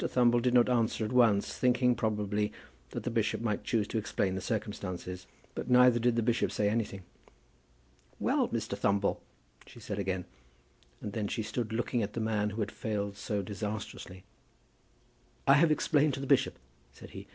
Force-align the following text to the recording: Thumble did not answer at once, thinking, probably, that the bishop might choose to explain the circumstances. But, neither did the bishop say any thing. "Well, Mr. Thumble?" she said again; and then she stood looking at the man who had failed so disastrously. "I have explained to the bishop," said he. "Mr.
Thumble 0.09 0.39
did 0.41 0.55
not 0.55 0.67
answer 0.67 1.05
at 1.05 1.11
once, 1.11 1.53
thinking, 1.55 1.93
probably, 1.93 2.51
that 2.89 3.03
the 3.03 3.11
bishop 3.11 3.39
might 3.39 3.63
choose 3.63 3.87
to 3.89 3.99
explain 3.99 4.33
the 4.33 4.41
circumstances. 4.41 5.27
But, 5.53 5.69
neither 5.69 5.99
did 5.99 6.15
the 6.15 6.23
bishop 6.23 6.51
say 6.51 6.69
any 6.69 6.83
thing. 6.85 7.03
"Well, 8.19 8.49
Mr. 8.49 8.75
Thumble?" 8.75 9.19
she 9.67 9.79
said 9.79 9.99
again; 9.99 10.25
and 11.01 11.13
then 11.13 11.27
she 11.27 11.43
stood 11.43 11.71
looking 11.71 12.01
at 12.01 12.13
the 12.13 12.19
man 12.19 12.49
who 12.49 12.61
had 12.61 12.71
failed 12.71 13.15
so 13.15 13.43
disastrously. 13.43 14.23
"I 15.47 15.53
have 15.53 15.69
explained 15.71 16.15
to 16.15 16.19
the 16.19 16.25
bishop," 16.25 16.57
said 16.91 17.11
he. 17.11 17.25
"Mr. 17.25 17.27